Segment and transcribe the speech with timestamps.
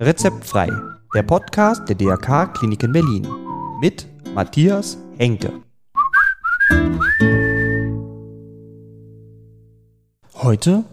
[0.00, 0.68] Rezeptfrei,
[1.14, 3.26] der Podcast der DRK Klinik in Berlin
[3.80, 5.52] mit Matthias Henke.
[10.34, 10.84] Heute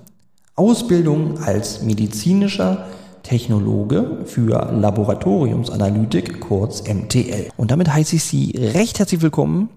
[0.55, 2.87] Ausbildung als medizinischer
[3.23, 7.49] Technologe für Laboratoriumsanalytik, kurz MTL.
[7.57, 9.69] Und damit heiße ich Sie recht herzlich willkommen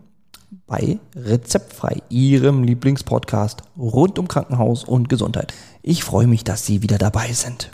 [0.67, 5.53] bei Rezeptfrei, Ihrem Lieblingspodcast rund um Krankenhaus und Gesundheit.
[5.83, 7.71] Ich freue mich, dass Sie wieder dabei sind.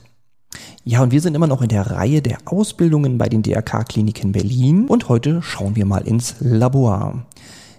[0.82, 4.86] Ja, und wir sind immer noch in der Reihe der Ausbildungen bei den DRK-Kliniken Berlin
[4.88, 7.26] und heute schauen wir mal ins Labor.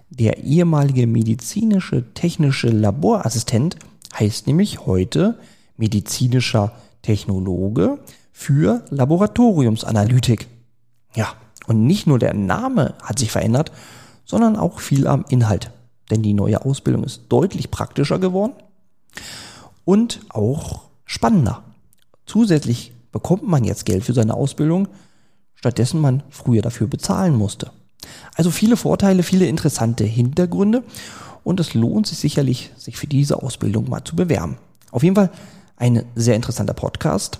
[0.10, 3.78] Der ehemalige medizinische technische Laborassistent
[4.18, 5.40] heißt nämlich heute
[5.78, 7.98] medizinischer Technologe
[8.32, 10.48] für Laboratoriumsanalytik.
[11.16, 11.34] Ja,
[11.68, 13.72] und nicht nur der Name hat sich verändert,
[14.26, 15.72] sondern auch viel am Inhalt.
[16.10, 18.54] Denn die neue Ausbildung ist deutlich praktischer geworden
[19.86, 21.63] und auch spannender.
[22.26, 24.88] Zusätzlich bekommt man jetzt Geld für seine Ausbildung,
[25.55, 27.72] stattdessen man früher dafür bezahlen musste.
[28.36, 30.84] Also viele Vorteile, viele interessante Hintergründe
[31.44, 34.58] und es lohnt sich sicherlich, sich für diese Ausbildung mal zu bewerben.
[34.91, 35.32] Auf jeden Fall
[35.78, 37.40] ein sehr interessanter Podcast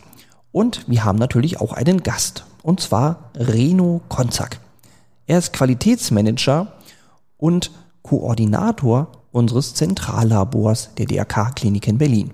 [0.52, 4.60] und wir haben natürlich auch einen Gast und zwar Reno Konzak.
[5.32, 6.74] Er ist Qualitätsmanager
[7.38, 12.32] und Koordinator unseres Zentrallabors der DRK Klinik in Berlin.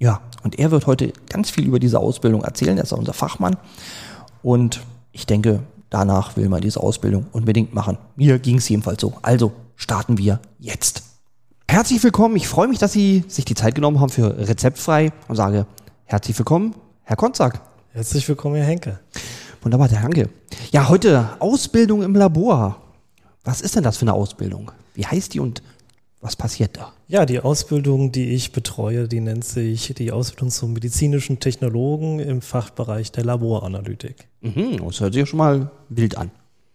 [0.00, 2.76] Ja, und er wird heute ganz viel über diese Ausbildung erzählen.
[2.76, 3.56] Er ist unser Fachmann.
[4.42, 4.80] Und
[5.12, 7.96] ich denke, danach will man diese Ausbildung unbedingt machen.
[8.16, 9.12] Mir ging es jedenfalls so.
[9.22, 11.04] Also starten wir jetzt.
[11.68, 12.34] Herzlich willkommen.
[12.34, 15.64] Ich freue mich, dass Sie sich die Zeit genommen haben für Rezeptfrei und sage
[16.06, 16.74] herzlich willkommen,
[17.04, 17.60] Herr Konzak.
[17.92, 18.98] Herzlich willkommen, Herr Henke.
[19.62, 20.30] Wunderbar, danke.
[20.72, 22.80] Ja, heute Ausbildung im Labor.
[23.44, 24.70] Was ist denn das für eine Ausbildung?
[24.94, 25.62] Wie heißt die und
[26.20, 26.92] was passiert da?
[27.08, 32.42] Ja, die Ausbildung, die ich betreue, die nennt sich die Ausbildung zum medizinischen Technologen im
[32.42, 34.28] Fachbereich der Laboranalytik.
[34.42, 36.30] Mhm, das hört sich ja schon mal wild an.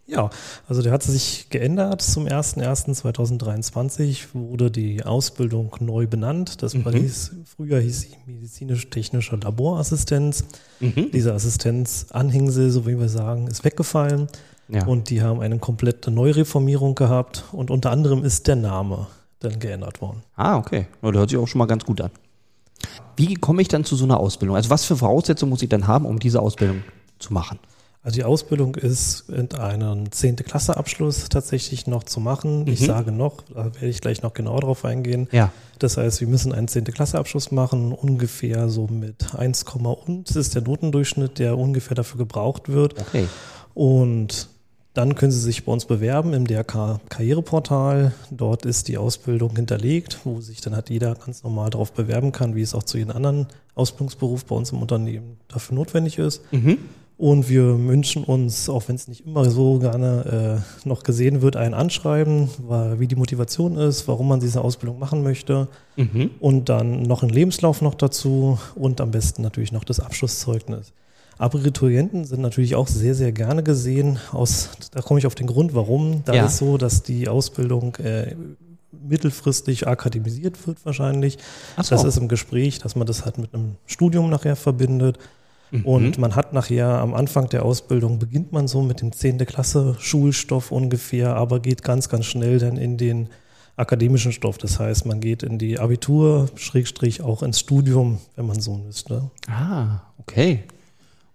[0.07, 0.29] Ja,
[0.67, 2.01] also der hat sich geändert.
[2.01, 6.61] Zum 01.01.2023 wurde die Ausbildung neu benannt.
[6.61, 6.87] Das mhm.
[6.91, 10.43] hieß, früher hieß sie medizinisch-technische Laborassistenz.
[10.79, 11.09] Mhm.
[11.11, 14.27] Diese Assistenzanhängsel, so wie wir sagen, ist weggefallen.
[14.67, 14.85] Ja.
[14.85, 17.45] Und die haben eine komplette Neureformierung gehabt.
[17.51, 19.07] Und unter anderem ist der Name
[19.39, 20.21] dann geändert worden.
[20.35, 20.85] Ah, okay.
[21.01, 22.11] Das hört sich auch schon mal ganz gut an.
[23.15, 24.55] Wie komme ich dann zu so einer Ausbildung?
[24.55, 26.83] Also was für Voraussetzungen muss ich dann haben, um diese Ausbildung
[27.17, 27.57] zu machen?
[28.05, 30.35] Also die Ausbildung ist in einen 10.
[30.35, 32.61] Klasse Abschluss tatsächlich noch zu machen.
[32.61, 32.67] Mhm.
[32.67, 35.27] Ich sage noch, da werde ich gleich noch genauer drauf eingehen.
[35.31, 35.51] Ja.
[35.79, 36.83] Das heißt, wir müssen einen 10.
[36.83, 39.65] Klasse Abschluss machen, ungefähr so mit 1,
[40.05, 43.01] und das ist der Notendurchschnitt, der ungefähr dafür gebraucht wird.
[43.01, 43.25] Okay.
[43.73, 44.49] Und
[44.93, 48.13] dann können Sie sich bei uns bewerben im DRK Karriereportal.
[48.29, 52.53] Dort ist die Ausbildung hinterlegt, wo sich dann halt jeder ganz normal darauf bewerben kann,
[52.53, 56.43] wie es auch zu jedem anderen Ausbildungsberuf bei uns im Unternehmen dafür notwendig ist.
[56.53, 56.77] Mhm.
[57.17, 61.55] Und wir wünschen uns, auch wenn es nicht immer so gerne äh, noch gesehen wird,
[61.55, 65.69] ein Anschreiben, weil, wie die Motivation ist, warum man diese Ausbildung machen möchte.
[65.95, 66.31] Mhm.
[66.41, 70.91] Und dann noch einen Lebenslauf noch dazu und am besten natürlich noch das Abschlusszeugnis.
[71.37, 74.19] Abiturienten sind natürlich auch sehr, sehr gerne gesehen.
[74.31, 76.23] Aus, da komme ich auf den Grund, warum.
[76.25, 76.45] Da ja.
[76.45, 78.35] ist so, dass die Ausbildung äh,
[78.91, 81.37] mittelfristig akademisiert wird wahrscheinlich.
[81.81, 81.89] So.
[81.89, 85.17] Das ist im Gespräch, dass man das halt mit einem Studium nachher verbindet.
[85.79, 85.85] Mhm.
[85.85, 89.39] Und man hat nachher am Anfang der Ausbildung beginnt man so mit dem 10.
[89.45, 93.29] Klasse Schulstoff ungefähr, aber geht ganz, ganz schnell dann in den
[93.77, 94.57] akademischen Stoff.
[94.57, 99.29] Das heißt, man geht in die Abitur, Schrägstrich auch ins Studium, wenn man so müsste.
[99.47, 100.63] Ah, okay.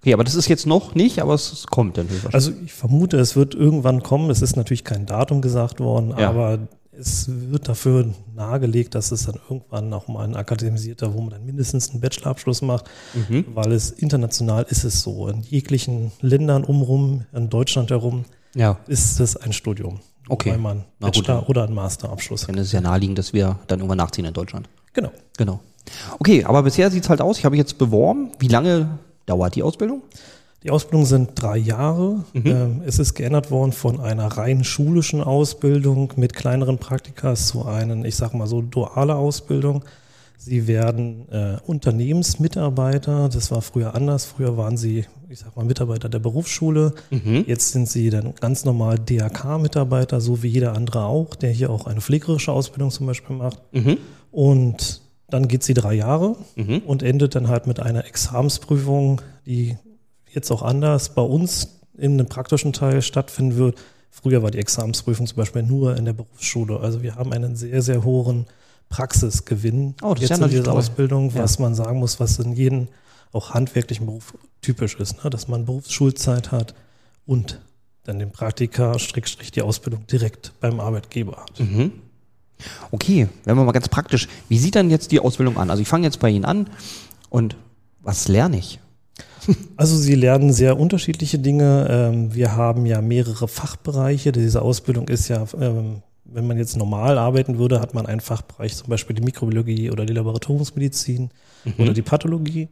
[0.00, 2.34] Okay, aber das ist jetzt noch nicht, aber es kommt dann wahrscheinlich.
[2.34, 4.30] Also ich vermute, es wird irgendwann kommen.
[4.30, 6.30] Es ist natürlich kein Datum gesagt worden, ja.
[6.30, 6.58] aber
[7.00, 11.46] es wird dafür nahegelegt, dass es dann irgendwann auch mal ein akademisierter, wo man dann
[11.46, 12.84] mindestens einen Bachelorabschluss macht,
[13.14, 13.46] mhm.
[13.54, 15.28] weil es international ist es so.
[15.28, 18.24] In jeglichen Ländern umrum, in Deutschland herum,
[18.54, 18.78] ja.
[18.86, 20.00] ist es ein Studium.
[20.28, 20.50] Okay.
[20.50, 22.50] Weil man Bachelor oder einen Masterabschluss hat.
[22.50, 24.68] Dann ist es ja naheliegend, dass wir dann irgendwann nachziehen in Deutschland.
[24.92, 25.10] Genau.
[25.36, 25.60] Genau.
[26.18, 28.30] Okay, aber bisher sieht es halt aus, ich habe jetzt beworben.
[28.38, 30.02] Wie lange dauert die Ausbildung?
[30.62, 32.24] Die Ausbildung sind drei Jahre.
[32.34, 32.42] Mhm.
[32.46, 38.04] Ähm, es ist geändert worden von einer rein schulischen Ausbildung mit kleineren Praktikas zu einer,
[38.04, 39.84] ich sag mal so, duale Ausbildung.
[40.36, 43.28] Sie werden äh, Unternehmensmitarbeiter.
[43.28, 44.24] Das war früher anders.
[44.26, 46.94] Früher waren sie, ich sag mal, Mitarbeiter der Berufsschule.
[47.10, 47.44] Mhm.
[47.46, 51.86] Jetzt sind sie dann ganz normal DAK-Mitarbeiter, so wie jeder andere auch, der hier auch
[51.86, 53.60] eine pflegerische Ausbildung zum Beispiel macht.
[53.72, 53.98] Mhm.
[54.30, 56.82] Und dann geht sie drei Jahre mhm.
[56.86, 59.76] und endet dann halt mit einer Examensprüfung, die
[60.34, 63.76] jetzt auch anders bei uns in einem praktischen Teil stattfinden wird,
[64.12, 66.80] Früher war die Examensprüfung zum Beispiel nur in der Berufsschule.
[66.80, 68.46] Also wir haben einen sehr, sehr hohen
[68.88, 70.76] Praxisgewinn Oh, das ist jetzt ja in dieser toll.
[70.76, 71.42] Ausbildung, Ja.
[71.44, 72.88] was man sagen muss, was in jedem
[73.32, 75.30] auch handwerklichen Beruf typisch ist, ne?
[75.30, 76.74] dass man Berufsschulzeit hat
[77.24, 77.60] und
[78.02, 81.60] dann den Praktika, Strickstrich, die Ausbildung direkt beim Arbeitgeber hat.
[81.60, 81.92] Mhm.
[82.90, 85.70] Okay, wenn wir mal ganz praktisch, wie sieht dann jetzt die Ausbildung an?
[85.70, 86.68] Also ich fange jetzt bei Ihnen an
[87.30, 87.56] und
[88.00, 88.80] was lerne ich?
[89.76, 91.86] Also Sie lernen sehr unterschiedliche Dinge.
[91.90, 94.32] Ähm, Wir haben ja mehrere Fachbereiche.
[94.32, 98.76] Diese Ausbildung ist ja, ähm, wenn man jetzt normal arbeiten würde, hat man einen Fachbereich,
[98.76, 101.30] zum Beispiel die Mikrobiologie oder die Laboratoriumsmedizin
[101.78, 102.68] oder die Pathologie.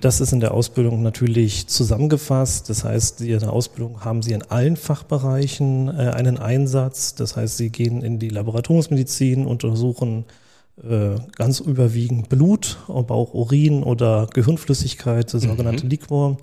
[0.00, 2.68] Das ist in der Ausbildung natürlich zusammengefasst.
[2.68, 7.14] Das heißt, in der Ausbildung haben Sie in allen Fachbereichen äh, einen Einsatz.
[7.14, 10.24] Das heißt, Sie gehen in die Laboratoriumsmedizin, untersuchen
[11.36, 16.36] ganz überwiegend Blut, aber auch Urin oder Gehirnflüssigkeit, der sogenannte Liquor,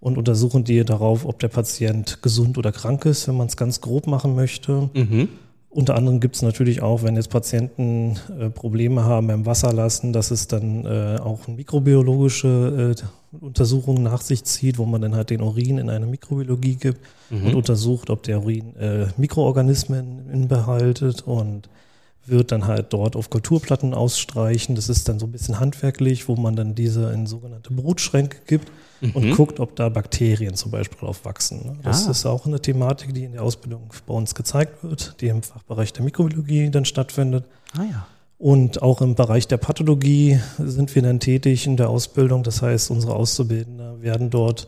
[0.00, 3.80] und untersuchen die darauf, ob der Patient gesund oder krank ist, wenn man es ganz
[3.80, 4.90] grob machen möchte.
[4.92, 5.28] Mhm.
[5.70, 10.30] Unter anderem gibt es natürlich auch, wenn jetzt Patienten äh, Probleme haben beim Wasserlassen, dass
[10.30, 15.40] es dann äh, auch mikrobiologische äh, Untersuchungen nach sich zieht, wo man dann halt den
[15.40, 17.00] Urin in eine Mikrobiologie gibt
[17.30, 21.68] und untersucht, ob der Urin äh, Mikroorganismen inbehaltet und
[22.26, 24.74] wird dann halt dort auf Kulturplatten ausstreichen.
[24.74, 28.70] Das ist dann so ein bisschen handwerklich, wo man dann diese in sogenannte Brutschränke gibt
[29.12, 31.60] und guckt, ob da Bakterien zum Beispiel drauf wachsen.
[31.66, 31.76] ne?
[31.82, 32.10] Das Ah.
[32.12, 35.92] ist auch eine Thematik, die in der Ausbildung bei uns gezeigt wird, die im Fachbereich
[35.92, 37.44] der Mikrobiologie dann stattfindet.
[37.76, 38.06] Ah ja.
[38.38, 42.42] Und auch im Bereich der Pathologie sind wir dann tätig in der Ausbildung.
[42.42, 44.66] Das heißt, unsere Auszubildenden werden dort,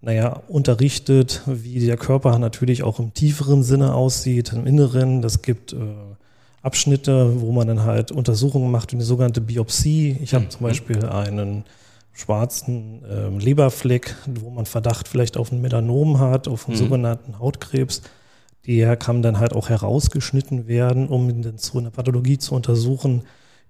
[0.00, 5.22] naja, unterrichtet, wie der Körper natürlich auch im tieferen Sinne aussieht, im Inneren.
[5.22, 5.76] Das gibt äh,
[6.62, 10.16] Abschnitte, wo man dann halt Untersuchungen macht, eine sogenannte Biopsie.
[10.22, 11.64] Ich habe zum Beispiel einen
[12.12, 18.02] schwarzen ähm, Leberfleck, wo man Verdacht vielleicht auf ein Melanom hat, auf einen sogenannten Hautkrebs.
[18.66, 23.22] Der kann dann halt auch herausgeschnitten werden, um dann zu einer Pathologie zu untersuchen.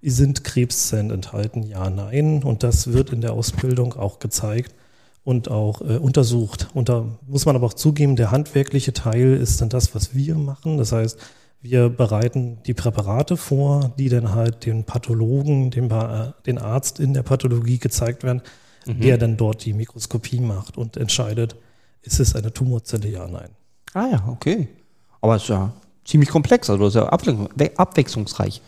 [0.03, 1.63] Sind Krebszellen enthalten?
[1.63, 2.43] Ja, nein.
[2.43, 4.75] Und das wird in der Ausbildung auch gezeigt
[5.23, 6.67] und auch äh, untersucht.
[6.73, 10.35] Und da muss man aber auch zugeben, der handwerkliche Teil ist dann das, was wir
[10.35, 10.77] machen.
[10.77, 11.17] Das heißt,
[11.63, 17.13] wir bereiten die Präparate vor, die dann halt den Pathologen, dem, Pa- den Arzt in
[17.13, 18.41] der Pathologie gezeigt werden,
[18.85, 21.55] der dann dort die Mikroskopie macht und entscheidet,
[22.01, 23.49] ist es eine Tumorzelle, ja, nein.
[23.93, 24.67] Ah ja, okay.
[25.21, 25.71] Aber es ist ja
[26.03, 27.09] ziemlich komplex, also ist ja
[27.55, 28.61] we- abwechslungsreich.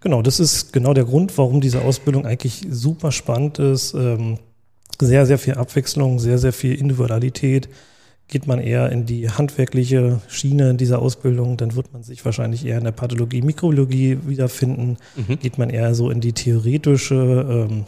[0.00, 3.94] Genau, das ist genau der Grund, warum diese Ausbildung eigentlich super spannend ist.
[3.94, 4.38] Ähm,
[5.00, 7.68] sehr, sehr viel Abwechslung, sehr, sehr viel Individualität.
[8.30, 12.78] Geht man eher in die handwerkliche Schiene dieser Ausbildung, dann wird man sich wahrscheinlich eher
[12.78, 14.98] in der Pathologie, Mikrobiologie wiederfinden.
[15.42, 17.84] Geht man eher so in die theoretische, ähm,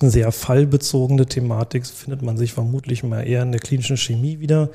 [0.00, 4.70] sehr fallbezogene Thematik, findet man sich vermutlich mal eher in der klinischen Chemie wieder,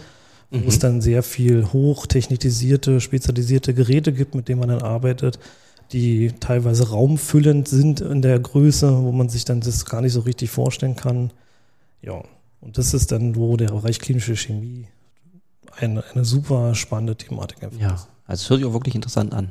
[0.51, 5.39] wo es dann sehr viel hochtechnisierte, spezialisierte Geräte gibt, mit denen man dann arbeitet,
[5.91, 10.21] die teilweise raumfüllend sind in der Größe, wo man sich dann das gar nicht so
[10.21, 11.31] richtig vorstellen kann.
[12.01, 12.23] Ja,
[12.61, 14.85] und das ist dann, wo der Bereich klinische Chemie
[15.77, 19.49] eine, eine super spannende Thematik einfach Ja, also es hört sich auch wirklich interessant an.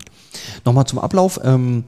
[0.65, 1.41] Nochmal zum Ablauf.
[1.43, 1.85] Ähm,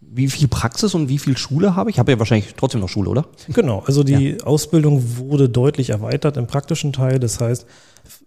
[0.00, 1.96] wie viel Praxis und wie viel Schule habe ich?
[1.96, 3.26] Ich habe ja wahrscheinlich trotzdem noch Schule, oder?
[3.48, 7.18] Genau, also die Ausbildung wurde deutlich erweitert im praktischen Teil.
[7.18, 7.66] Das heißt,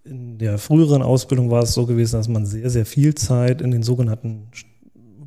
[0.04, 3.70] in der früheren Ausbildung war es so gewesen, dass man sehr, sehr viel Zeit in
[3.70, 4.48] den sogenannten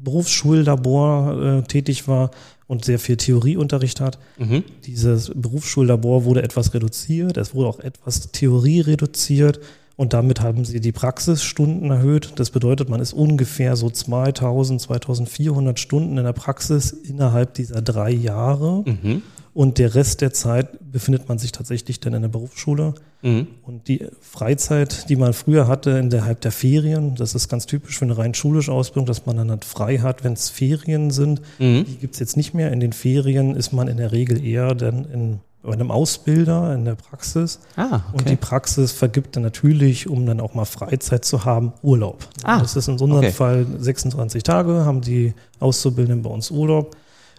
[0.04, 2.32] Berufsschullabor äh, tätig war
[2.68, 4.20] und sehr viel Theorieunterricht hat.
[4.38, 4.64] Mhm.
[4.86, 9.60] Dieses Berufsschullabor wurde etwas reduziert, es wurde auch etwas Theorie reduziert
[9.98, 12.34] und damit haben sie die Praxisstunden erhöht.
[12.38, 18.12] Das bedeutet, man ist ungefähr so 2000, 2400 Stunden in der Praxis innerhalb dieser drei
[18.12, 19.22] Jahre Mhm.
[19.54, 22.94] und der Rest der Zeit befindet man sich tatsächlich dann in der Berufsschule.
[23.22, 23.48] Mhm.
[23.64, 28.06] Und die Freizeit, die man früher hatte innerhalb der Ferien, das ist ganz typisch für
[28.06, 31.42] eine rein schulische Ausbildung, dass man dann halt frei hat, wenn es Ferien sind.
[31.60, 31.86] Mhm.
[31.86, 32.72] Die gibt's jetzt nicht mehr.
[32.72, 36.86] In den Ferien ist man in der Regel eher dann in, bei einem Ausbilder in
[36.86, 37.60] der Praxis.
[37.76, 38.38] Ah, Und die okay.
[38.38, 42.28] Praxis vergibt dann natürlich, um dann auch mal Freizeit zu haben, Urlaub.
[42.44, 43.32] Ah, das ist in unserem okay.
[43.32, 46.96] Fall 26 Tage, haben die Auszubildenden bei uns Urlaub.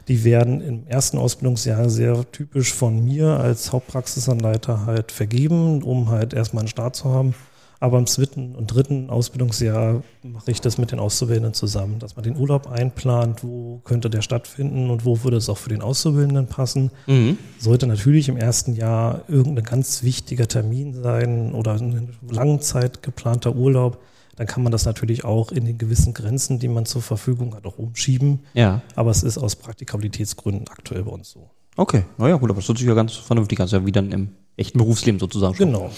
[0.08, 6.34] Die werden im ersten Ausbildungsjahr sehr typisch von mir als Hauptpraxisanleiter halt vergeben, um halt
[6.34, 7.34] erstmal einen Start zu haben.
[7.82, 12.22] Aber im zweiten und dritten Ausbildungsjahr mache ich das mit den Auszubildenden zusammen, dass man
[12.22, 16.46] den Urlaub einplant, wo könnte der stattfinden und wo würde es auch für den Auszubildenden
[16.46, 16.92] passen.
[17.08, 17.38] Mhm.
[17.58, 23.98] Sollte natürlich im ersten Jahr irgendein ganz wichtiger Termin sein oder ein Langzeit geplanter Urlaub,
[24.36, 27.66] dann kann man das natürlich auch in den gewissen Grenzen, die man zur Verfügung hat,
[27.66, 28.44] auch umschieben.
[28.54, 31.50] Ja, Aber es ist aus Praktikabilitätsgründen aktuell bei uns so.
[31.76, 32.04] okay.
[32.16, 34.78] Naja, gut, aber das hört sich ja ganz vernünftig ist ja wie dann im echten
[34.78, 35.66] Berufsleben sozusagen schon.
[35.66, 35.90] Genau.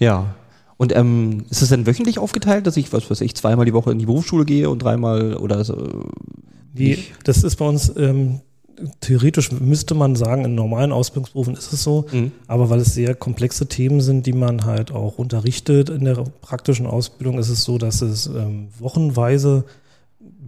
[0.00, 0.34] Ja.
[0.78, 3.90] Und ähm, ist es denn wöchentlich aufgeteilt, dass ich, was weiß ich, zweimal die Woche
[3.90, 6.04] in die Berufsschule gehe und dreimal oder so?
[6.72, 8.40] Die, das ist bei uns ähm,
[9.00, 12.32] theoretisch müsste man sagen, in normalen Ausbildungsberufen ist es so, mhm.
[12.46, 16.86] aber weil es sehr komplexe Themen sind, die man halt auch unterrichtet in der praktischen
[16.86, 19.64] Ausbildung, ist es so, dass es ähm, wochenweise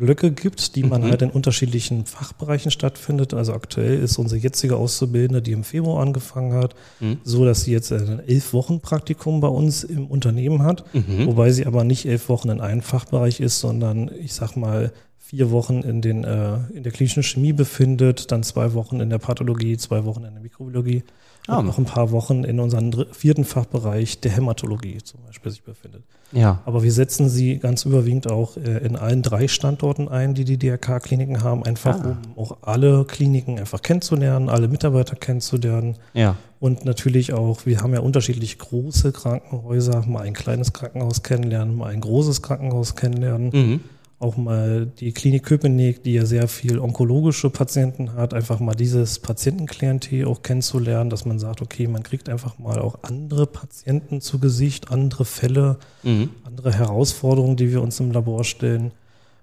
[0.00, 1.10] Blöcke gibt, die man mhm.
[1.10, 3.34] halt in unterschiedlichen Fachbereichen stattfindet.
[3.34, 7.18] Also aktuell ist unsere jetzige Auszubildende, die im Februar angefangen hat, mhm.
[7.22, 11.26] so dass sie jetzt ein elf Wochen Praktikum bei uns im Unternehmen hat, mhm.
[11.26, 15.52] wobei sie aber nicht elf Wochen in einem Fachbereich ist, sondern ich sag mal vier
[15.52, 19.76] Wochen in, den, äh, in der klinischen Chemie befindet, dann zwei Wochen in der Pathologie,
[19.76, 21.04] zwei Wochen in der Mikrobiologie
[21.46, 21.62] ah.
[21.62, 26.02] noch ein paar Wochen in unserem vierten Fachbereich der Hämatologie zum Beispiel sich befindet.
[26.32, 26.60] Ja.
[26.64, 30.58] Aber wir setzen sie ganz überwiegend auch äh, in allen drei Standorten ein, die die
[30.58, 32.16] DRK-Kliniken haben, einfach ah.
[32.36, 35.96] um auch alle Kliniken einfach kennenzulernen, alle Mitarbeiter kennenzulernen.
[36.14, 36.36] Ja.
[36.60, 41.86] Und natürlich auch, wir haben ja unterschiedlich große Krankenhäuser, mal ein kleines Krankenhaus kennenlernen, mal
[41.86, 43.50] ein großes Krankenhaus kennenlernen.
[43.52, 43.80] Mhm
[44.20, 49.18] auch mal die Klinik Köpenick, die ja sehr viel onkologische Patienten hat, einfach mal dieses
[49.18, 54.38] Patientenklientel auch kennenzulernen, dass man sagt, okay, man kriegt einfach mal auch andere Patienten zu
[54.38, 56.30] Gesicht, andere Fälle, mhm.
[56.44, 58.92] andere Herausforderungen, die wir uns im Labor stellen.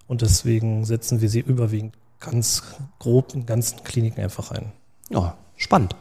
[0.08, 2.62] Und deswegen setzen wir sie überwiegend ganz
[3.00, 4.72] grob in ganzen Kliniken einfach ein.
[5.10, 5.96] Ja, spannend.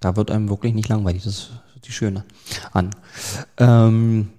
[0.00, 1.24] Da wird einem wirklich nicht langweilig.
[1.24, 1.50] Das ist
[1.84, 2.24] die Schöne
[2.72, 2.90] an.
[3.58, 4.30] Ähm,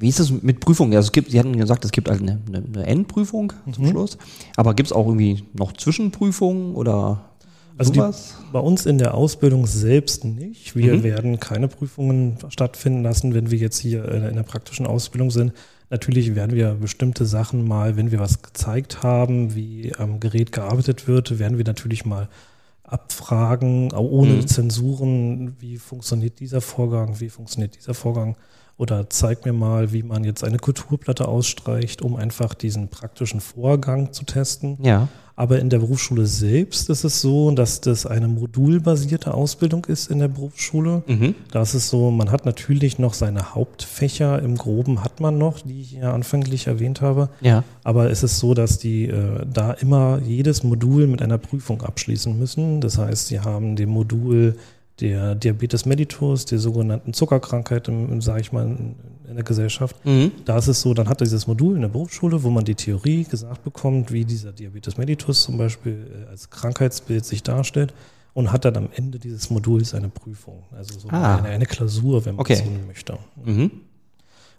[0.00, 0.94] wie ist es mit Prüfungen?
[0.94, 3.90] Also es gibt, Sie hatten gesagt, es gibt halt eine, eine Endprüfung zum mhm.
[3.90, 4.18] Schluss.
[4.56, 7.30] Aber gibt es auch irgendwie noch Zwischenprüfungen oder
[7.76, 8.02] also die,
[8.52, 10.76] bei uns in der Ausbildung selbst nicht.
[10.76, 11.02] Wir mhm.
[11.02, 15.52] werden keine Prüfungen stattfinden lassen, wenn wir jetzt hier in der praktischen Ausbildung sind.
[15.88, 21.08] Natürlich werden wir bestimmte Sachen mal, wenn wir was gezeigt haben, wie am Gerät gearbeitet
[21.08, 22.28] wird, werden wir natürlich mal
[22.84, 24.46] abfragen, auch ohne mhm.
[24.46, 28.36] Zensuren, wie funktioniert dieser Vorgang, wie funktioniert dieser Vorgang.
[28.80, 34.14] Oder zeig mir mal, wie man jetzt eine Kulturplatte ausstreicht, um einfach diesen praktischen Vorgang
[34.14, 34.78] zu testen.
[34.82, 35.08] Ja.
[35.36, 40.18] Aber in der Berufsschule selbst ist es so, dass das eine modulbasierte Ausbildung ist in
[40.18, 41.02] der Berufsschule.
[41.06, 41.34] Mhm.
[41.50, 45.60] Da ist es so, man hat natürlich noch seine Hauptfächer im Groben hat man noch,
[45.60, 47.28] die ich ja anfänglich erwähnt habe.
[47.42, 47.64] Ja.
[47.84, 52.38] Aber es ist so, dass die äh, da immer jedes Modul mit einer Prüfung abschließen
[52.38, 52.80] müssen.
[52.80, 54.56] Das heißt, sie haben dem Modul
[55.00, 58.94] der Diabetes mellitus, der sogenannten Zuckerkrankheit, im, sage ich mal, in,
[59.34, 59.94] der Gesellschaft.
[60.04, 60.32] Mhm.
[60.44, 62.74] Da ist es so, dann hat er dieses Modul in der Berufsschule, wo man die
[62.74, 67.94] Theorie gesagt bekommt, wie dieser Diabetes mellitus zum Beispiel äh, als Krankheitsbild sich darstellt
[68.34, 71.36] und hat dann am Ende dieses Moduls eine Prüfung, also so ah.
[71.36, 72.56] eine, eine, Klausur, wenn man okay.
[72.56, 73.18] so möchte.
[73.44, 73.70] Mhm.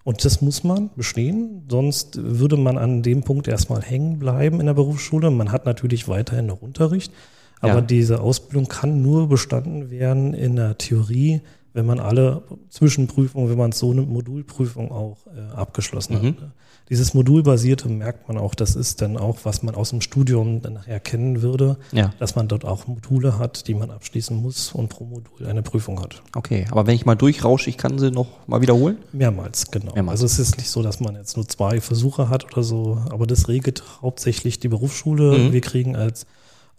[0.03, 4.65] Und das muss man bestehen, sonst würde man an dem Punkt erstmal hängen bleiben in
[4.65, 5.29] der Berufsschule.
[5.29, 7.11] Man hat natürlich weiterhin noch Unterricht,
[7.61, 7.81] aber ja.
[7.81, 11.41] diese Ausbildung kann nur bestanden werden in der Theorie,
[11.73, 16.27] wenn man alle Zwischenprüfungen, wenn man so eine Modulprüfung auch äh, abgeschlossen mhm.
[16.27, 16.51] hat.
[16.89, 20.73] Dieses Modulbasierte merkt man auch, das ist dann auch, was man aus dem Studium dann
[20.73, 22.13] nachher kennen würde, ja.
[22.19, 26.01] dass man dort auch Module hat, die man abschließen muss und pro Modul eine Prüfung
[26.01, 26.21] hat.
[26.35, 28.97] Okay, aber wenn ich mal durchrausche, ich kann sie noch mal wiederholen?
[29.13, 29.93] Mehrmals, genau.
[29.93, 30.21] Mehrmals.
[30.21, 33.25] Also es ist nicht so, dass man jetzt nur zwei Versuche hat oder so, aber
[33.25, 35.37] das regelt hauptsächlich die Berufsschule.
[35.37, 35.53] Mhm.
[35.53, 36.25] Wir kriegen als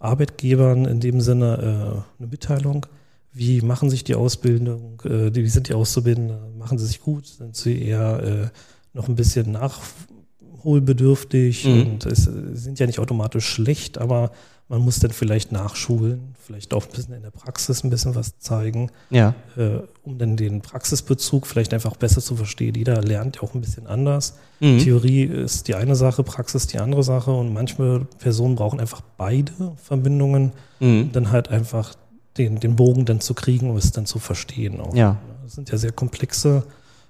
[0.03, 2.85] Arbeitgebern in dem Sinne äh, eine Mitteilung.
[3.31, 7.55] Wie machen sich die Ausbildung, äh, wie sind die Auszubildenden, machen sie sich gut, sind
[7.55, 8.49] sie eher äh,
[8.95, 11.81] noch ein bisschen nachholbedürftig mhm.
[11.81, 14.31] und es sind ja nicht automatisch schlecht, aber
[14.69, 18.39] man muss dann vielleicht nachschulen, vielleicht auch ein bisschen in der Praxis ein bisschen was
[18.39, 19.35] zeigen, ja.
[19.57, 22.75] äh, um dann den Praxisbezug vielleicht einfach besser zu verstehen.
[22.75, 24.35] Jeder lernt ja auch ein bisschen anders.
[24.59, 24.79] Mhm.
[24.79, 29.73] Theorie ist die eine Sache, Praxis die andere Sache und manche Personen brauchen einfach beide
[29.77, 31.11] Verbindungen, mhm.
[31.11, 31.95] dann halt einfach
[32.37, 34.79] den, den Bogen dann zu kriegen, um es dann zu verstehen.
[34.79, 34.95] Auch.
[34.95, 35.17] Ja.
[35.43, 36.63] Das sind ja sehr komplexe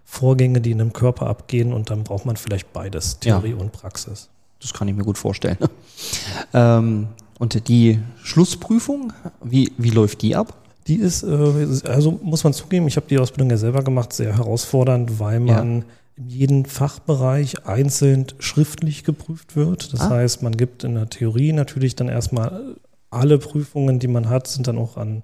[0.06, 3.56] Vorgänge, die in einem Körper abgehen und dann braucht man vielleicht beides, Theorie ja.
[3.56, 4.30] und Praxis.
[4.62, 5.58] Das kann ich mir gut vorstellen.
[6.54, 7.08] ähm,
[7.44, 9.12] und die Schlussprüfung,
[9.44, 10.54] wie, wie läuft die ab?
[10.88, 14.38] Die ist, äh, also muss man zugeben, ich habe die Ausbildung ja selber gemacht, sehr
[14.38, 15.62] herausfordernd, weil man ja.
[15.62, 15.84] in
[16.30, 19.92] jedem Fachbereich einzeln schriftlich geprüft wird.
[19.92, 20.12] Das ah.
[20.12, 22.78] heißt, man gibt in der Theorie natürlich dann erstmal
[23.10, 25.24] alle Prüfungen, die man hat, sind dann auch an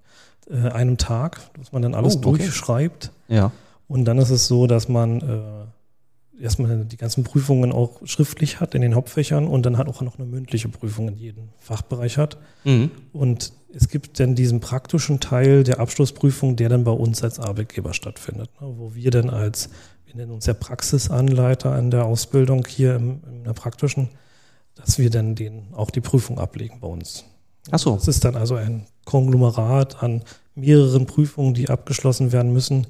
[0.50, 2.40] äh, einem Tag, dass man dann alles oh, okay.
[2.40, 3.12] durchschreibt.
[3.30, 3.54] Ja.
[3.88, 5.59] Und dann ist es so, dass man äh,
[6.40, 10.18] erstmal die ganzen Prüfungen auch schriftlich hat in den Hauptfächern und dann hat auch noch
[10.18, 12.38] eine mündliche Prüfung in jedem Fachbereich hat.
[12.64, 12.92] Mhm.
[13.14, 17.94] Und es gibt dann diesen praktischen Teil der Abschlussprüfung, der dann bei uns als Arbeitgeber
[17.94, 19.70] stattfindet, ne, wo wir dann als,
[20.06, 24.10] wir nennen uns ja Praxisanleiter in der Ausbildung hier im, in der praktischen,
[24.76, 27.26] dass wir dann den auch die Prüfung ablegen bei uns.
[27.72, 27.96] Ach so.
[27.96, 30.24] Das ist dann also ein Konglomerat an
[30.56, 32.88] mehreren Prüfungen, die abgeschlossen werden müssen.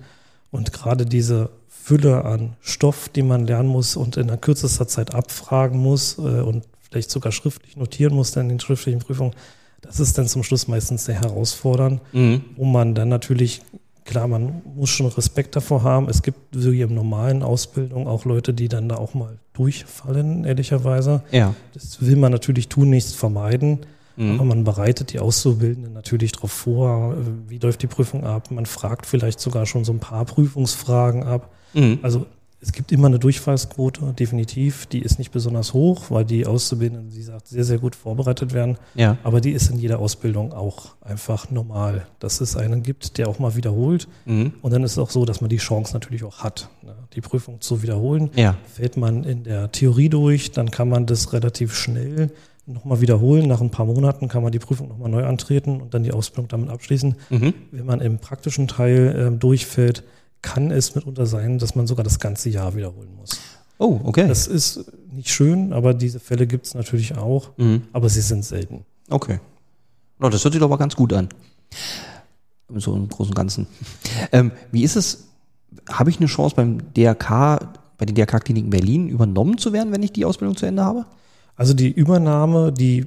[0.51, 5.13] Und gerade diese Fülle an Stoff, die man lernen muss und in einer kürzester Zeit
[5.15, 9.33] abfragen muss äh, und vielleicht sogar schriftlich notieren muss dann in den schriftlichen Prüfungen,
[9.81, 12.43] das ist dann zum Schluss meistens sehr herausfordernd, mhm.
[12.55, 13.61] wo man dann natürlich,
[14.05, 16.09] klar, man muss schon Respekt davor haben.
[16.09, 20.43] Es gibt so wie im normalen Ausbildung auch Leute, die dann da auch mal durchfallen,
[20.43, 21.23] ehrlicherweise.
[21.31, 21.55] Ja.
[21.73, 23.79] Das will man natürlich tun, nichts vermeiden.
[24.19, 24.31] Mhm.
[24.35, 27.15] Aber man bereitet die Auszubildenden natürlich darauf vor,
[27.47, 28.51] wie läuft die Prüfung ab.
[28.51, 31.53] Man fragt vielleicht sogar schon so ein paar Prüfungsfragen ab.
[31.73, 31.99] Mhm.
[32.01, 32.25] Also
[32.61, 34.85] es gibt immer eine Durchfallsquote, definitiv.
[34.87, 38.77] Die ist nicht besonders hoch, weil die Auszubildenden, wie gesagt, sehr, sehr gut vorbereitet werden.
[38.95, 39.17] Ja.
[39.23, 43.39] Aber die ist in jeder Ausbildung auch einfach normal, dass es einen gibt, der auch
[43.39, 44.09] mal wiederholt.
[44.25, 44.51] Mhm.
[44.61, 47.21] Und dann ist es auch so, dass man die Chance natürlich auch hat, ne, die
[47.21, 48.29] Prüfung zu wiederholen.
[48.35, 48.57] Ja.
[48.73, 52.31] Fällt man in der Theorie durch, dann kann man das relativ schnell
[52.69, 53.47] nochmal wiederholen.
[53.47, 56.47] Nach ein paar Monaten kann man die Prüfung nochmal neu antreten und dann die Ausbildung
[56.47, 57.15] damit abschließen.
[57.29, 57.53] Mhm.
[57.71, 60.03] Wenn man im praktischen Teil äh, durchfällt,
[60.41, 63.39] kann es mitunter sein, dass man sogar das ganze Jahr wiederholen muss.
[63.77, 64.27] Oh, okay.
[64.27, 67.83] Das ist nicht schön, aber diese Fälle gibt es natürlich auch, mhm.
[67.93, 68.85] aber sie sind selten.
[69.09, 69.39] Okay.
[70.19, 71.29] No, das hört sich doch mal ganz gut an.
[72.75, 73.67] So im Großen und Ganzen.
[74.31, 75.29] Ähm, wie ist es?
[75.89, 80.11] Habe ich eine Chance beim DRK, bei den DRK-Kliniken Berlin übernommen zu werden, wenn ich
[80.11, 81.05] die Ausbildung zu Ende habe?
[81.59, 83.05] Also die Übernahme, die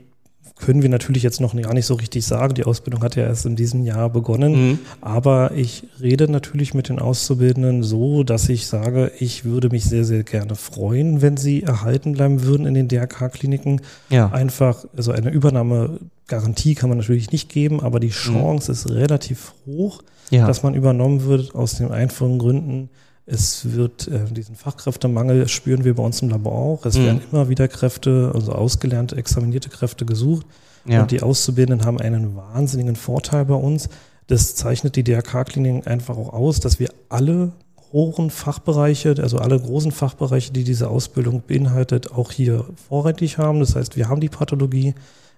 [0.56, 2.52] können wir natürlich jetzt noch gar nicht so richtig sagen.
[2.52, 4.68] Die Ausbildung hat ja erst in diesem Jahr begonnen.
[4.68, 4.78] Mhm.
[5.00, 10.04] Aber ich rede natürlich mit den Auszubildenden so, dass ich sage, ich würde mich sehr,
[10.04, 13.80] sehr gerne freuen, wenn sie erhalten bleiben würden in den DRK-Kliniken.
[14.11, 14.30] Ja.
[14.30, 18.12] Einfach, also eine Übernahmegarantie kann man natürlich nicht geben, aber die mhm.
[18.12, 18.75] Chance mhm.
[18.75, 20.47] ist relativ hoch, ja.
[20.47, 22.90] dass man übernommen wird aus den einfachen Gründen,
[23.26, 26.87] es wird äh, diesen Fachkräftemangel spüren wir bei uns im Labor auch.
[26.87, 27.05] Es mhm.
[27.05, 30.47] werden immer wieder Kräfte, also ausgelernte, examinierte Kräfte gesucht.
[30.85, 31.02] Ja.
[31.02, 33.88] Und die Auszubildenden haben einen wahnsinnigen Vorteil bei uns.
[34.26, 37.52] Das zeichnet die DRK-Klinik einfach auch aus, dass wir alle
[37.93, 43.61] hohen Fachbereiche, also alle großen Fachbereiche, die diese Ausbildung beinhaltet, auch hier vorrätig haben.
[43.61, 44.95] Das heißt, wir haben die Pathologie,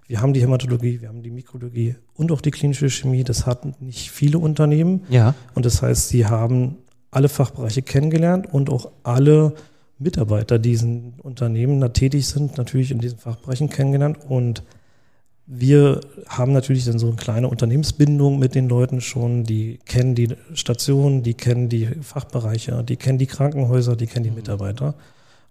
[0.06, 3.24] wir haben die Hämatologie, wir haben die Mikrologie und auch die klinische Chemie.
[3.24, 5.02] Das hatten nicht viele Unternehmen.
[5.08, 5.34] Ja.
[5.54, 6.76] Und das heißt, sie haben
[7.14, 9.54] alle Fachbereiche kennengelernt und auch alle
[9.98, 14.18] Mitarbeiter, die in Unternehmen da tätig sind, natürlich in diesen Fachbereichen kennengelernt.
[14.28, 14.64] Und
[15.46, 19.44] wir haben natürlich dann so eine kleine Unternehmensbindung mit den Leuten schon.
[19.44, 24.30] Die kennen die Stationen, die kennen die Fachbereiche, die kennen die Krankenhäuser, die kennen die
[24.30, 24.94] Mitarbeiter.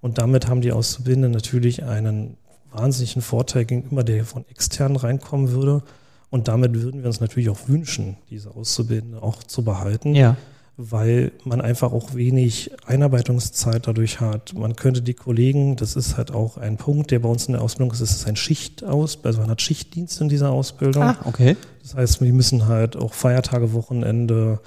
[0.02, 2.36] Und damit haben die Auszubildenden natürlich einen
[2.71, 5.84] wahnsinnigen Vorteil gegenüber, der von extern reinkommen würde.
[6.30, 10.13] Und damit würden wir uns natürlich auch wünschen, diese Auszubildenden auch zu behalten.
[10.15, 10.36] Ja
[10.75, 14.53] weil man einfach auch wenig Einarbeitungszeit dadurch hat.
[14.55, 17.62] Man könnte die Kollegen, das ist halt auch ein Punkt, der bei uns in der
[17.62, 21.03] Ausbildung ist, es ist ein Schichtaus, also man hat Schichtdienst in dieser Ausbildung.
[21.03, 21.55] Ah, okay.
[21.81, 24.59] Das heißt, wir müssen halt auch Feiertage, Wochenende,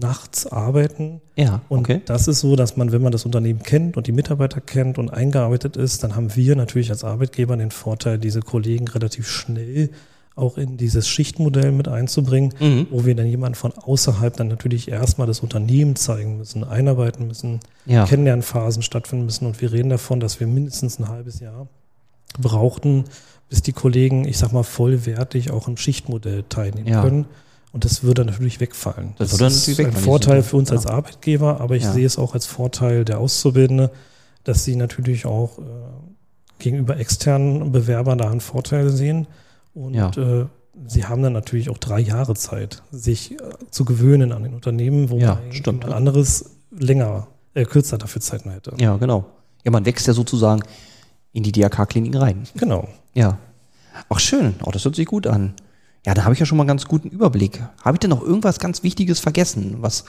[0.00, 1.20] nachts arbeiten.
[1.36, 1.94] Ja, okay.
[1.96, 4.98] Und das ist so, dass man, wenn man das Unternehmen kennt und die Mitarbeiter kennt
[4.98, 9.90] und eingearbeitet ist, dann haben wir natürlich als Arbeitgeber den Vorteil, diese Kollegen relativ schnell
[10.34, 12.86] auch in dieses Schichtmodell mit einzubringen, mhm.
[12.90, 17.60] wo wir dann jemanden von außerhalb dann natürlich erstmal das Unternehmen zeigen müssen, einarbeiten müssen,
[17.84, 18.06] ja.
[18.06, 19.46] Kennenlernphasen stattfinden müssen.
[19.46, 21.68] Und wir reden davon, dass wir mindestens ein halbes Jahr
[22.38, 23.04] brauchten,
[23.50, 27.02] bis die Kollegen, ich sag mal, vollwertig auch im Schichtmodell teilnehmen ja.
[27.02, 27.26] können.
[27.72, 29.14] Und das würde natürlich wegfallen.
[29.18, 30.76] Das, das ist ein Vorteil für uns ja.
[30.76, 33.90] als Arbeitgeber, aber ich sehe es auch als Vorteil der Auszubildende,
[34.44, 35.62] dass sie natürlich auch äh,
[36.58, 39.26] gegenüber externen Bewerbern da einen Vorteil sehen
[39.74, 40.10] und ja.
[40.10, 40.46] äh,
[40.86, 43.36] sie haben dann natürlich auch drei Jahre Zeit, sich äh,
[43.70, 48.22] zu gewöhnen an den Unternehmen, wo ja, man stimmt, ein anderes länger, äh, kürzer dafür
[48.22, 48.74] Zeit mehr hätte.
[48.78, 49.26] Ja, genau.
[49.64, 50.62] Ja, man wächst ja sozusagen
[51.32, 52.42] in die DRK-Kliniken rein.
[52.56, 52.88] Genau.
[53.14, 53.38] Ja.
[54.08, 55.54] Ach schön, oh, das hört sich gut an.
[56.04, 57.62] Ja, da habe ich ja schon mal einen ganz guten Überblick.
[57.82, 60.04] Habe ich denn noch irgendwas ganz Wichtiges vergessen, was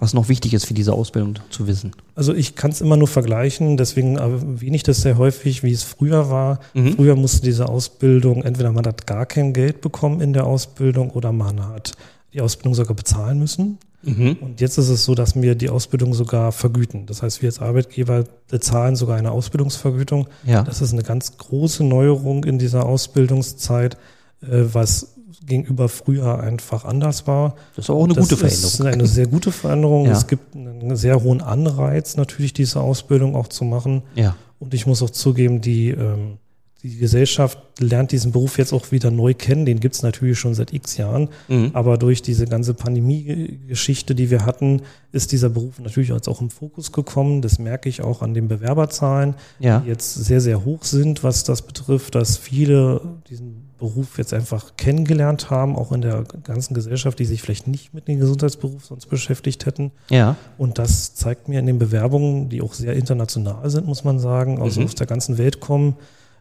[0.00, 1.92] was noch wichtig ist für diese Ausbildung zu wissen?
[2.14, 5.82] Also ich kann es immer nur vergleichen, deswegen erwähne ich das sehr häufig, wie es
[5.82, 6.58] früher war.
[6.74, 6.94] Mhm.
[6.94, 11.32] Früher musste diese Ausbildung, entweder man hat gar kein Geld bekommen in der Ausbildung oder
[11.32, 11.92] man hat
[12.32, 13.78] die Ausbildung sogar bezahlen müssen.
[14.02, 14.38] Mhm.
[14.40, 17.04] Und jetzt ist es so, dass wir die Ausbildung sogar vergüten.
[17.04, 20.28] Das heißt, wir als Arbeitgeber bezahlen sogar eine Ausbildungsvergütung.
[20.46, 20.62] Ja.
[20.62, 23.98] Das ist eine ganz große Neuerung in dieser Ausbildungszeit,
[24.42, 27.54] äh, was gegenüber früher einfach anders war.
[27.76, 28.62] Das ist auch eine das gute Veränderung.
[28.62, 30.06] Das ist eine sehr gute Veränderung.
[30.06, 30.12] Ja.
[30.12, 34.02] Es gibt einen sehr hohen Anreiz, natürlich diese Ausbildung auch zu machen.
[34.14, 34.36] Ja.
[34.58, 36.38] Und ich muss auch zugeben, die ähm,
[36.82, 39.66] die Gesellschaft lernt diesen Beruf jetzt auch wieder neu kennen.
[39.66, 41.28] Den gibt es natürlich schon seit x Jahren.
[41.48, 41.70] Mhm.
[41.74, 44.80] Aber durch diese ganze Pandemie-Geschichte, die wir hatten,
[45.12, 47.42] ist dieser Beruf natürlich jetzt auch im Fokus gekommen.
[47.42, 49.80] Das merke ich auch an den Bewerberzahlen, ja.
[49.80, 54.76] die jetzt sehr, sehr hoch sind, was das betrifft, dass viele diesen Beruf jetzt einfach
[54.76, 59.06] kennengelernt haben, auch in der ganzen Gesellschaft, die sich vielleicht nicht mit dem Gesundheitsberuf sonst
[59.06, 59.90] beschäftigt hätten.
[60.08, 60.36] Ja.
[60.56, 64.62] Und das zeigt mir in den Bewerbungen, die auch sehr international sind, muss man sagen,
[64.62, 64.86] also mhm.
[64.86, 65.96] aus der ganzen Welt kommen,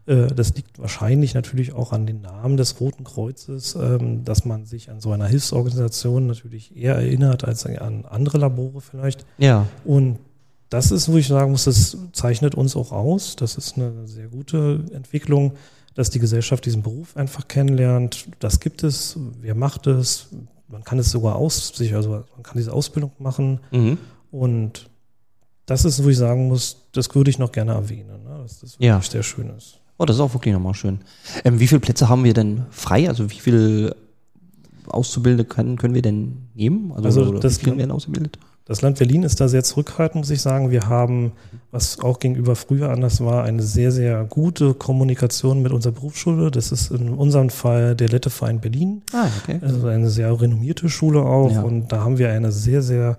[0.05, 4.65] äh, das liegt wahrscheinlich natürlich auch an den Namen des Roten Kreuzes, ähm, dass man
[4.65, 9.25] sich an so einer Hilfsorganisation natürlich eher erinnert als an andere Labore vielleicht.
[9.37, 9.67] Ja.
[9.85, 10.17] Und
[10.69, 13.35] das ist, wo ich sagen muss, das zeichnet uns auch aus.
[13.35, 15.53] Das ist eine sehr gute Entwicklung,
[15.95, 18.27] dass die Gesellschaft diesen Beruf einfach kennenlernt.
[18.39, 20.29] Das gibt es, wer macht es,
[20.67, 23.59] man kann es sogar aus, sich, also man kann diese Ausbildung machen.
[23.71, 23.97] Mhm.
[24.31, 24.89] Und
[25.65, 28.39] das ist, wo ich sagen muss, das würde ich noch gerne erwähnen, ne?
[28.41, 29.01] dass das wirklich ja.
[29.01, 29.79] sehr schön ist.
[29.97, 30.99] Oh, das ist auch wirklich nochmal schön.
[31.43, 33.09] Ähm, wie viele Plätze haben wir denn frei?
[33.09, 33.95] Also wie viele
[34.87, 36.91] Auszubildende können, können wir denn nehmen?
[36.93, 38.39] Also, also das, wie werden ausgebildet?
[38.69, 40.69] Das Land Berlin ist da sehr zurückhaltend, muss ich sagen.
[40.69, 41.31] Wir haben,
[41.71, 46.51] was auch gegenüber früher anders war, eine sehr, sehr gute Kommunikation mit unserer Berufsschule.
[46.51, 49.01] Das ist in unserem Fall der Letteverein Berlin.
[49.11, 49.57] Ah, okay.
[49.63, 51.51] Also eine sehr renommierte Schule auch.
[51.51, 51.63] Ja.
[51.63, 53.17] Und da haben wir eine sehr, sehr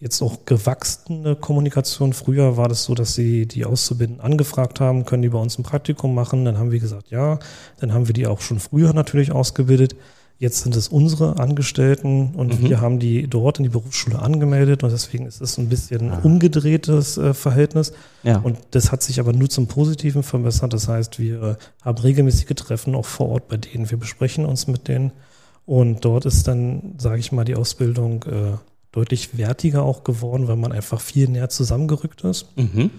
[0.00, 2.12] jetzt auch gewachsene Kommunikation.
[2.12, 5.62] Früher war das so, dass sie die Auszubildenden angefragt haben, können die bei uns ein
[5.62, 6.44] Praktikum machen.
[6.44, 7.38] Dann haben wir gesagt, ja.
[7.78, 9.94] Dann haben wir die auch schon früher natürlich ausgebildet.
[10.40, 12.68] Jetzt sind es unsere Angestellten und mhm.
[12.68, 16.22] wir haben die dort in die Berufsschule angemeldet und deswegen ist es ein bisschen ein
[16.22, 17.92] umgedrehtes äh, Verhältnis.
[18.22, 18.38] Ja.
[18.38, 20.72] Und das hat sich aber nur zum Positiven verbessert.
[20.72, 23.90] Das heißt, wir haben regelmäßige Treffen auch vor Ort bei denen.
[23.90, 25.10] Wir besprechen uns mit denen
[25.66, 28.58] und dort ist dann, sage ich mal, die Ausbildung äh,
[28.92, 32.46] deutlich wertiger auch geworden, weil man einfach viel näher zusammengerückt ist.
[32.56, 32.90] Mhm.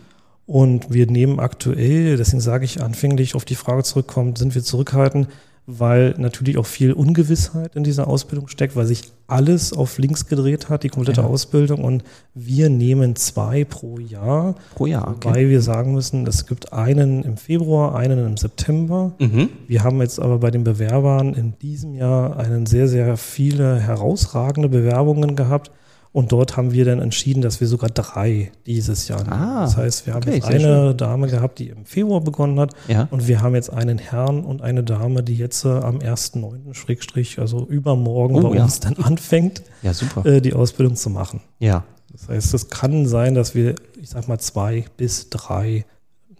[0.45, 5.29] Und wir nehmen aktuell, deswegen sage ich anfänglich auf die Frage zurückkommt, sind wir zurückhaltend,
[5.71, 10.67] weil natürlich auch viel Ungewissheit in dieser Ausbildung steckt, weil sich alles auf links gedreht
[10.67, 11.27] hat, die komplette ja.
[11.27, 11.83] Ausbildung.
[11.83, 12.03] Und
[12.33, 14.55] wir nehmen zwei pro Jahr.
[14.73, 15.29] Pro Jahr, okay.
[15.29, 19.13] Weil wir sagen müssen, es gibt einen im Februar, einen im September.
[19.19, 19.49] Mhm.
[19.67, 24.69] Wir haben jetzt aber bei den Bewerbern in diesem Jahr einen sehr, sehr viele herausragende
[24.69, 25.69] Bewerbungen gehabt.
[26.11, 29.33] Und dort haben wir dann entschieden, dass wir sogar drei dieses Jahr nehmen.
[29.33, 30.97] Ah, das heißt, wir haben okay, jetzt eine schön.
[30.97, 32.73] Dame gehabt, die im Februar begonnen hat.
[32.87, 33.07] Ja.
[33.11, 36.73] Und wir haben jetzt einen Herrn und eine Dame, die jetzt äh, am 1.9.
[36.73, 38.63] Schrägstrich, also übermorgen oh, bei ja.
[38.63, 40.25] uns dann anfängt, ja, super.
[40.25, 41.41] Äh, die Ausbildung zu machen.
[41.59, 41.83] Ja.
[42.11, 45.85] Das heißt, es kann sein, dass wir, ich sag mal, zwei bis drei